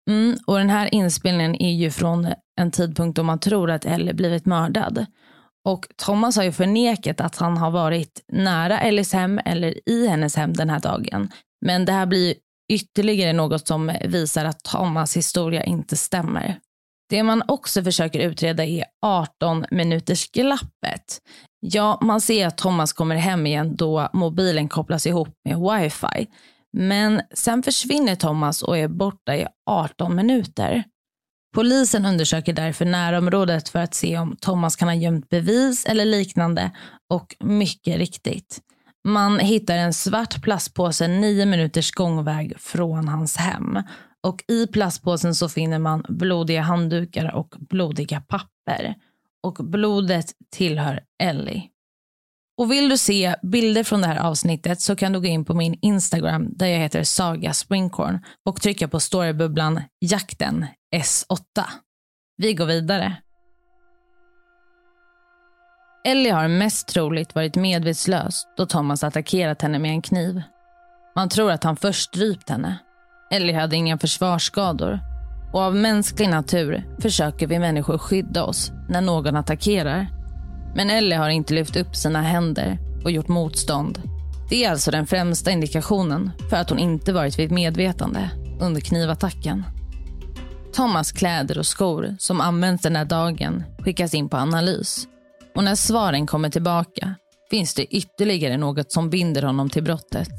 Mm, 0.09 0.37
och 0.47 0.57
Den 0.57 0.69
här 0.69 0.93
inspelningen 0.93 1.61
är 1.61 1.73
ju 1.73 1.91
från 1.91 2.27
en 2.59 2.71
tidpunkt 2.71 3.15
då 3.15 3.23
man 3.23 3.39
tror 3.39 3.71
att 3.71 3.85
Ellie 3.85 4.13
blivit 4.13 4.45
mördad. 4.45 5.05
Och 5.69 5.87
Thomas 5.95 6.35
har 6.35 6.43
ju 6.43 6.51
förnekat 6.51 7.21
att 7.21 7.35
han 7.35 7.57
har 7.57 7.71
varit 7.71 8.23
nära 8.31 8.79
Ellies 8.79 9.13
hem 9.13 9.39
eller 9.45 9.89
i 9.89 10.07
hennes 10.07 10.35
hem 10.35 10.53
den 10.53 10.69
här 10.69 10.79
dagen. 10.79 11.29
Men 11.65 11.85
det 11.85 11.91
här 11.91 12.05
blir 12.05 12.35
ytterligare 12.71 13.33
något 13.33 13.67
som 13.67 13.91
visar 14.05 14.45
att 14.45 14.63
Thomas 14.63 15.17
historia 15.17 15.63
inte 15.63 15.97
stämmer. 15.97 16.59
Det 17.09 17.23
man 17.23 17.43
också 17.47 17.83
försöker 17.83 18.19
utreda 18.19 18.65
är 18.65 18.85
18 19.05 19.65
minuters 19.71 20.31
glappet. 20.31 21.17
Ja, 21.59 21.99
man 22.01 22.21
ser 22.21 22.47
att 22.47 22.57
Thomas 22.57 22.93
kommer 22.93 23.15
hem 23.15 23.45
igen 23.45 23.75
då 23.75 24.09
mobilen 24.13 24.69
kopplas 24.69 25.07
ihop 25.07 25.29
med 25.45 25.57
wifi. 25.59 26.27
Men 26.77 27.21
sen 27.33 27.63
försvinner 27.63 28.15
Thomas 28.15 28.61
och 28.61 28.77
är 28.77 28.87
borta 28.87 29.35
i 29.35 29.47
18 29.65 30.15
minuter. 30.15 30.83
Polisen 31.53 32.05
undersöker 32.05 32.53
därför 32.53 32.85
närområdet 32.85 33.69
för 33.69 33.79
att 33.79 33.93
se 33.93 34.17
om 34.17 34.35
Thomas 34.35 34.75
kan 34.75 34.87
ha 34.87 34.95
gömt 34.95 35.29
bevis 35.29 35.85
eller 35.85 36.05
liknande 36.05 36.71
och 37.09 37.35
mycket 37.39 37.97
riktigt. 37.97 38.59
Man 39.03 39.39
hittar 39.39 39.77
en 39.77 39.93
svart 39.93 40.41
plastpåse 40.41 41.07
nio 41.07 41.45
minuters 41.45 41.91
gångväg 41.91 42.53
från 42.59 43.07
hans 43.07 43.37
hem. 43.37 43.83
Och 44.27 44.43
I 44.47 44.67
plastpåsen 44.67 45.35
så 45.35 45.49
finner 45.49 45.79
man 45.79 46.05
blodiga 46.09 46.61
handdukar 46.61 47.35
och 47.35 47.55
blodiga 47.59 48.21
papper. 48.21 48.95
Och 49.43 49.53
blodet 49.53 50.25
tillhör 50.51 51.01
Ellie. 51.23 51.69
Och 52.59 52.71
vill 52.71 52.89
du 52.89 52.97
se 52.97 53.35
bilder 53.41 53.83
från 53.83 54.01
det 54.01 54.07
här 54.07 54.19
avsnittet 54.19 54.81
så 54.81 54.95
kan 54.95 55.13
du 55.13 55.19
gå 55.19 55.25
in 55.25 55.45
på 55.45 55.53
min 55.53 55.79
Instagram 55.81 56.49
där 56.55 56.67
jag 56.67 56.79
heter 56.79 57.03
Saga 57.03 57.53
Springcorn 57.53 58.19
och 58.45 58.61
trycka 58.61 58.87
på 58.87 58.99
storybubblan 58.99 59.81
jakten 59.99 60.65
S8. 60.95 61.39
Vi 62.37 62.53
går 62.53 62.65
vidare. 62.65 63.15
Ellie 66.05 66.29
har 66.29 66.47
mest 66.47 66.87
troligt 66.87 67.35
varit 67.35 67.55
medvetslös 67.55 68.43
då 68.57 68.65
Thomas 68.65 69.03
attackerat 69.03 69.61
henne 69.61 69.79
med 69.79 69.91
en 69.91 70.01
kniv. 70.01 70.41
Man 71.15 71.29
tror 71.29 71.51
att 71.51 71.63
han 71.63 71.75
först 71.75 72.09
strypt 72.09 72.49
henne. 72.49 72.77
Ellie 73.31 73.53
hade 73.53 73.75
inga 73.75 73.97
försvarsskador 73.97 74.99
och 75.53 75.61
av 75.61 75.75
mänsklig 75.75 76.29
natur 76.29 76.83
försöker 77.01 77.47
vi 77.47 77.59
människor 77.59 77.97
skydda 77.97 78.43
oss 78.43 78.71
när 78.89 79.01
någon 79.01 79.35
attackerar. 79.35 80.18
Men 80.75 80.89
Ellie 80.89 81.15
har 81.15 81.29
inte 81.29 81.53
lyft 81.53 81.75
upp 81.75 81.95
sina 81.95 82.21
händer 82.21 82.77
och 83.03 83.11
gjort 83.11 83.27
motstånd. 83.27 84.01
Det 84.49 84.65
är 84.65 84.71
alltså 84.71 84.91
den 84.91 85.07
främsta 85.07 85.51
indikationen 85.51 86.31
för 86.49 86.57
att 86.57 86.69
hon 86.69 86.79
inte 86.79 87.13
varit 87.13 87.39
vid 87.39 87.51
medvetande 87.51 88.29
under 88.61 88.81
knivattacken. 88.81 89.63
Thomas 90.73 91.11
kläder 91.11 91.57
och 91.57 91.65
skor 91.65 92.15
som 92.19 92.41
används 92.41 92.83
den 92.83 92.95
här 92.95 93.05
dagen 93.05 93.63
skickas 93.79 94.13
in 94.13 94.29
på 94.29 94.37
analys. 94.37 95.07
Och 95.55 95.63
när 95.63 95.75
svaren 95.75 96.27
kommer 96.27 96.49
tillbaka 96.49 97.15
finns 97.49 97.73
det 97.73 97.85
ytterligare 97.85 98.57
något 98.57 98.91
som 98.91 99.09
binder 99.09 99.41
honom 99.41 99.69
till 99.69 99.83
brottet. 99.83 100.29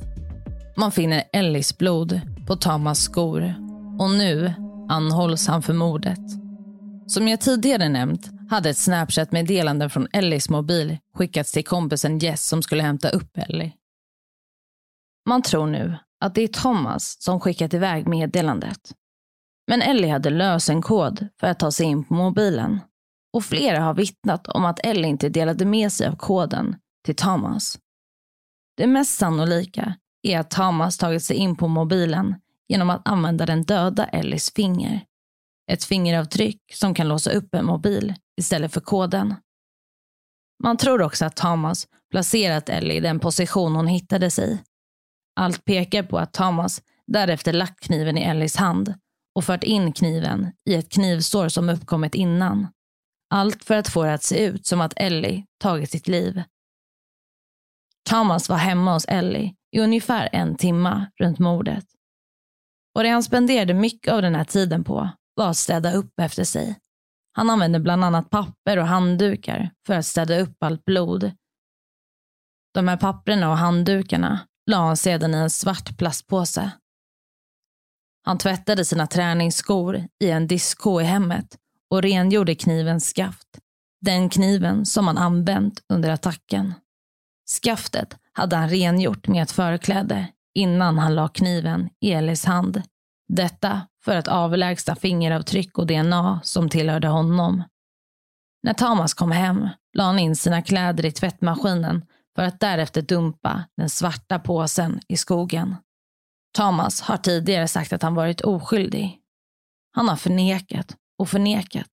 Man 0.77 0.93
finner 0.93 1.25
Ellis 1.33 1.79
blod 1.79 2.21
på 2.47 2.57
Thomas 2.57 3.01
skor 3.01 3.55
och 3.99 4.11
nu 4.11 4.53
anhålls 4.89 5.47
han 5.47 5.63
för 5.63 5.73
mordet. 5.73 6.21
Som 7.07 7.29
jag 7.29 7.41
tidigare 7.41 7.89
nämnt 7.89 8.40
hade 8.51 8.71
ett 8.71 8.79
Snapchat-meddelande 8.79 9.89
från 9.89 10.09
Ellies 10.13 10.49
mobil 10.49 10.99
skickats 11.15 11.53
till 11.53 11.65
kompisen 11.65 12.19
Jess 12.19 12.47
som 12.47 12.63
skulle 12.63 12.83
hämta 12.83 13.09
upp 13.09 13.39
Ellie. 13.39 13.73
Man 15.29 15.43
tror 15.43 15.67
nu 15.67 15.97
att 16.21 16.35
det 16.35 16.43
är 16.43 16.49
Thomas 16.49 17.23
som 17.23 17.41
skickat 17.41 17.75
iväg 17.75 18.09
meddelandet. 18.09 18.95
Men 19.67 19.83
Ellie 19.83 20.09
hade 20.09 20.31
lösenkod 20.31 21.29
för 21.41 21.47
att 21.47 21.59
ta 21.59 21.71
sig 21.71 21.87
in 21.87 22.05
på 22.05 22.15
mobilen. 22.15 22.81
Och 23.33 23.45
flera 23.45 23.81
har 23.81 23.95
vittnat 23.95 24.49
om 24.49 24.65
att 24.65 24.81
Ellie 24.87 25.09
inte 25.09 25.29
delade 25.29 25.65
med 25.65 25.93
sig 25.93 26.07
av 26.07 26.17
koden 26.17 26.77
till 27.05 27.17
Thomas. 27.17 27.79
Det 28.77 28.87
mest 28.87 29.19
sannolika 29.19 29.95
är 30.23 30.39
att 30.39 30.51
Thomas 30.51 30.99
tagit 30.99 31.25
sig 31.25 31.37
in 31.37 31.57
på 31.57 31.69
mobilen 31.69 32.35
genom 32.69 32.91
att 32.91 33.09
använda 33.09 33.47
den 33.47 33.63
döda 33.63 34.05
Ellies 34.05 34.53
finger. 34.53 35.05
Ett 35.71 35.85
fingeravtryck 35.85 36.61
som 36.75 36.95
kan 36.95 37.09
låsa 37.09 37.31
upp 37.31 37.55
en 37.55 37.65
mobil 37.65 38.15
istället 38.41 38.73
för 38.73 38.81
koden. 38.81 39.35
Man 40.63 40.77
tror 40.77 41.03
också 41.03 41.25
att 41.25 41.37
Thomas 41.37 41.89
placerat 42.11 42.69
Ellie 42.69 42.97
i 42.97 43.01
den 43.01 43.21
position 43.21 43.77
hon 43.77 43.87
hittades 43.87 44.39
i. 44.39 44.63
Allt 45.41 45.65
pekar 45.65 46.03
på 46.03 46.19
att 46.19 46.33
Thomas 46.33 46.83
därefter 47.07 47.53
lagt 47.53 47.81
kniven 47.81 48.19
i 48.19 48.23
Ellies 48.23 48.57
hand 48.57 48.95
och 49.35 49.45
fört 49.45 49.65
in 49.65 49.93
kniven 49.93 50.53
i 50.65 50.75
ett 50.75 50.93
knivsår 50.93 51.49
som 51.49 51.69
uppkommit 51.69 52.15
innan. 52.15 52.67
Allt 53.31 53.65
för 53.65 53.77
att 53.77 53.89
få 53.89 54.05
det 54.05 54.15
att 54.15 54.23
se 54.23 54.45
ut 54.45 54.67
som 54.67 54.81
att 54.81 54.93
Ellie 54.97 55.45
tagit 55.59 55.91
sitt 55.91 56.09
liv. 56.09 56.43
Thomas 58.09 58.49
var 58.49 58.57
hemma 58.57 58.93
hos 58.93 59.05
Ellie 59.05 59.55
i 59.73 59.81
ungefär 59.81 60.29
en 60.33 60.57
timme 60.57 61.11
runt 61.21 61.39
mordet. 61.39 61.85
Och 62.95 63.03
det 63.03 63.09
han 63.09 63.23
spenderade 63.23 63.75
mycket 63.75 64.13
av 64.13 64.23
den 64.23 64.35
här 64.35 64.45
tiden 64.45 64.85
på 64.85 65.11
var 65.41 65.51
att 65.51 65.57
städa 65.57 65.93
upp 65.93 66.21
efter 66.21 66.45
sig. 66.45 66.79
Han 67.33 67.51
använde 67.51 67.81
bland 67.81 68.05
annat 68.05 68.31
papper 68.31 68.77
och 68.79 68.87
handdukar 68.87 69.71
för 69.87 69.95
att 69.95 70.07
städa 70.07 70.41
upp 70.41 70.63
allt 70.63 70.85
blod. 70.85 71.33
De 72.75 72.89
här 72.89 72.97
papperna 72.97 73.51
och 73.51 73.57
handdukarna 73.57 74.41
la 74.71 74.77
han 74.77 74.97
sedan 74.97 75.35
i 75.35 75.37
en 75.37 75.51
svart 75.51 75.99
plastpåse. 75.99 76.71
Han 78.23 78.39
tvättade 78.39 78.85
sina 78.85 79.07
träningsskor 79.07 80.07
i 80.25 80.31
en 80.31 80.47
diskko 80.47 81.01
i 81.01 81.05
hemmet 81.05 81.57
och 81.91 82.03
rengjorde 82.03 82.55
knivens 82.55 83.07
skaft. 83.09 83.59
Den 84.01 84.31
kniven 84.31 84.87
som 84.87 85.07
han 85.07 85.19
använt 85.19 85.83
under 85.89 86.11
attacken. 86.11 86.75
Skaftet 87.63 88.17
hade 88.33 88.57
han 88.57 88.69
rengjort 88.69 89.29
med 89.29 89.43
ett 89.43 89.53
förkläde 89.53 90.27
innan 90.55 90.99
han 90.99 91.15
la 91.15 91.29
kniven 91.29 91.91
i 92.01 92.13
Elis 92.13 92.45
hand. 92.45 92.83
Detta 93.33 93.81
för 94.05 94.17
att 94.17 94.29
avlägsna 94.29 94.97
fingeravtryck 94.97 95.79
och 95.79 95.87
DNA 95.87 96.41
som 96.43 96.69
tillhörde 96.69 97.09
honom. 97.09 97.63
När 98.63 98.75
Thomas 98.75 99.15
kom 99.15 99.33
hem 99.33 99.69
la 99.97 100.05
han 100.05 100.19
in 100.19 100.37
sina 100.37 100.63
kläder 100.63 101.07
i 101.07 101.13
tvättmaskinen 101.13 102.05
för 102.37 102.43
att 102.43 102.61
därefter 102.61 103.03
dumpa 103.03 103.65
den 103.77 103.91
svarta 103.91 104.39
påsen 104.39 105.01
i 105.09 105.17
skogen. 105.17 105.77
Thomas 106.57 107.01
har 107.01 107.17
tidigare 107.17 107.69
sagt 107.69 107.93
att 107.93 108.03
han 108.03 108.15
varit 108.15 108.41
oskyldig. 108.41 109.19
Han 109.93 110.09
har 110.09 110.17
förnekat 110.17 110.97
och 111.19 111.29
förnekat. 111.29 111.91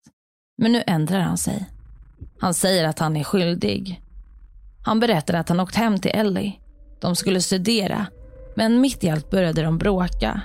Men 0.57 0.71
nu 0.71 0.83
ändrar 0.87 1.19
han 1.19 1.37
sig. 1.37 1.69
Han 2.39 2.53
säger 2.53 2.87
att 2.87 2.99
han 2.99 3.17
är 3.17 3.23
skyldig. 3.23 4.01
Han 4.85 4.99
berättar 4.99 5.33
att 5.33 5.49
han 5.49 5.59
åkt 5.59 5.75
hem 5.75 5.99
till 5.99 6.11
Ellie. 6.13 6.59
De 7.01 7.15
skulle 7.15 7.41
studera, 7.41 8.05
men 8.55 8.81
mitt 8.81 9.03
i 9.03 9.09
allt 9.09 9.29
började 9.29 9.61
de 9.61 9.77
bråka. 9.77 10.41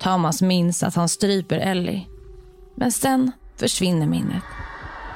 Thomas 0.00 0.42
minns 0.42 0.82
att 0.82 0.94
han 0.94 1.08
stryper 1.08 1.58
Ellie. 1.58 2.06
Men 2.74 2.92
sen 2.92 3.32
försvinner 3.56 4.06
minnet. 4.06 4.42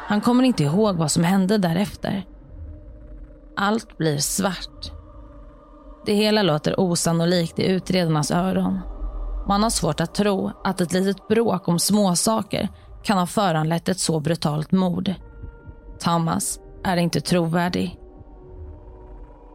Han 0.06 0.20
kommer 0.20 0.44
inte 0.44 0.62
ihåg 0.62 0.96
vad 0.96 1.10
som 1.10 1.24
hände 1.24 1.58
därefter. 1.58 2.26
Allt 3.56 3.98
blir 3.98 4.18
svart. 4.18 4.92
Det 6.06 6.14
hela 6.14 6.42
låter 6.42 6.80
osannolikt 6.80 7.58
i 7.58 7.66
utredarnas 7.66 8.30
öron. 8.30 8.80
Man 9.48 9.62
har 9.62 9.70
svårt 9.70 10.00
att 10.00 10.14
tro 10.14 10.50
att 10.64 10.80
ett 10.80 10.92
litet 10.92 11.28
bråk 11.28 11.68
om 11.68 11.78
småsaker 11.78 12.68
kan 13.02 13.18
ha 13.18 13.26
föranlett 13.26 13.88
ett 13.88 13.98
så 13.98 14.20
brutalt 14.20 14.72
mord. 14.72 15.14
Thomas 15.98 16.60
är 16.84 16.96
inte 16.96 17.20
trovärdig. 17.20 17.98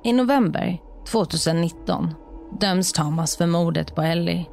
I 0.04 0.14
november 0.14 0.78
2019 1.12 2.14
döms 2.60 2.94
Thomas 2.94 3.38
för 3.38 3.46
mordet 3.46 3.96
på 3.96 4.02
Ellie. 4.02 4.50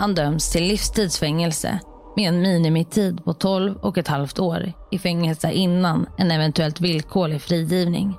Han 0.00 0.14
döms 0.14 0.50
till 0.50 0.64
livstidsfängelse 0.64 1.80
med 2.16 2.28
en 2.28 2.42
minimitid 2.42 3.24
på 3.24 3.34
12 3.34 3.76
och 3.76 3.98
ett 3.98 4.08
halvt 4.08 4.38
år 4.38 4.72
i 4.90 4.98
fängelse 4.98 5.52
innan 5.52 6.06
en 6.18 6.30
eventuellt 6.30 6.80
villkorlig 6.80 7.42
frigivning. 7.42 8.14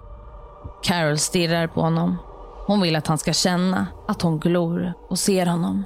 Carol 0.84 1.18
stirrar 1.18 1.68
på 1.68 1.82
honom. 1.82 2.18
Hon 2.68 2.82
vill 2.82 2.96
att 2.96 3.08
han 3.08 3.18
ska 3.18 3.34
känna 3.34 3.88
att 4.08 4.22
hon 4.22 4.40
glor 4.40 4.94
och 5.10 5.20
ser 5.20 5.46
honom. 5.46 5.84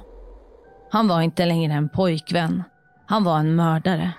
Han 0.90 1.08
var 1.08 1.20
inte 1.20 1.46
längre 1.46 1.72
en 1.72 1.88
pojkvän. 1.88 2.62
Han 3.06 3.24
var 3.24 3.38
en 3.38 3.56
mördare. 3.56 4.12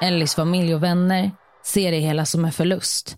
Ellis 0.00 0.34
familj 0.34 0.74
och 0.74 0.82
vänner 0.82 1.30
ser 1.64 1.90
det 1.90 1.98
hela 1.98 2.24
som 2.24 2.44
en 2.44 2.52
förlust. 2.52 3.16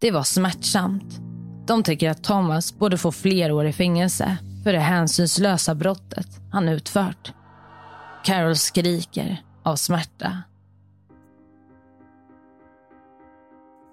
Det 0.00 0.10
var 0.10 0.22
smärtsamt. 0.22 1.20
De 1.66 1.82
tycker 1.82 2.10
att 2.10 2.24
Thomas 2.24 2.78
borde 2.78 2.98
få 2.98 3.12
fler 3.12 3.52
år 3.52 3.66
i 3.66 3.72
fängelse 3.72 4.38
för 4.64 4.72
det 4.72 4.78
hänsynslösa 4.78 5.74
brottet 5.74 6.26
han 6.52 6.68
utfört. 6.68 7.32
Carol 8.24 8.56
skriker 8.56 9.42
av 9.62 9.76
smärta. 9.76 10.42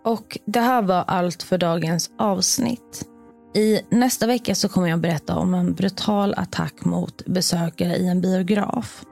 Och 0.06 0.38
det 0.46 0.60
här 0.60 0.82
var 0.82 1.04
allt 1.08 1.44
för 1.44 1.58
dagens 1.58 2.12
avsnitt. 2.18 3.08
I 3.56 3.82
nästa 3.90 4.28
vecka 4.28 4.56
så 4.56 4.70
kommer 4.70 4.88
jag 4.88 5.00
berätta 5.00 5.36
om 5.36 5.54
en 5.54 5.74
brutal 5.74 6.34
attack 6.38 6.86
mot 6.86 7.26
besökare 7.26 7.96
i 7.96 8.08
en 8.08 8.22
biograf. 8.22 9.04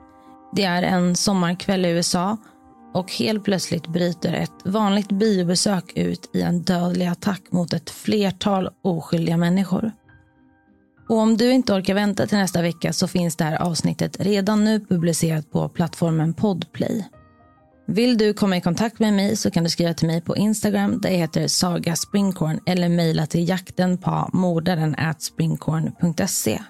Det 0.52 0.64
är 0.64 0.82
en 0.82 1.16
sommarkväll 1.16 1.84
i 1.84 1.88
USA 1.88 2.36
och 2.94 3.12
helt 3.12 3.44
plötsligt 3.44 3.86
bryter 3.86 4.32
ett 4.32 4.52
vanligt 4.64 5.12
biobesök 5.12 5.92
ut 5.96 6.30
i 6.34 6.42
en 6.42 6.62
dödlig 6.62 7.06
attack 7.06 7.42
mot 7.50 7.72
ett 7.72 7.90
flertal 7.90 8.68
oskyldiga 8.82 9.36
människor. 9.36 9.92
Och 11.10 11.18
om 11.18 11.36
du 11.36 11.52
inte 11.52 11.72
orkar 11.72 11.94
vänta 11.94 12.26
till 12.26 12.38
nästa 12.38 12.62
vecka 12.62 12.92
så 12.92 13.08
finns 13.08 13.36
det 13.36 13.44
här 13.44 13.62
avsnittet 13.62 14.16
redan 14.20 14.64
nu 14.64 14.80
publicerat 14.80 15.50
på 15.50 15.68
plattformen 15.68 16.34
Podplay. 16.34 17.04
Vill 17.86 18.18
du 18.18 18.34
komma 18.34 18.56
i 18.56 18.60
kontakt 18.60 18.98
med 18.98 19.14
mig 19.14 19.36
så 19.36 19.50
kan 19.50 19.64
du 19.64 19.70
skriva 19.70 19.94
till 19.94 20.06
mig 20.06 20.20
på 20.20 20.36
Instagram 20.36 21.00
där 21.00 21.10
jag 21.10 21.18
heter 21.18 21.48
Saga 21.48 21.96
Springkorn 21.96 22.60
eller 22.66 22.88
mejla 22.88 23.26
till 23.26 23.48
jakten 23.48 23.98
på 23.98 24.30
mordaren 24.32 24.96
springkorn.se. 25.18 26.62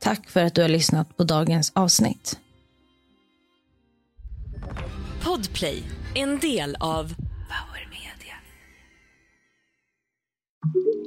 Tack 0.00 0.30
för 0.30 0.44
att 0.44 0.54
du 0.54 0.62
har 0.62 0.68
lyssnat 0.68 1.16
på 1.16 1.24
dagens 1.24 1.72
avsnitt. 1.74 2.38
Podplay, 5.24 5.82
en 6.14 6.38
del 6.38 6.76
av 6.80 7.14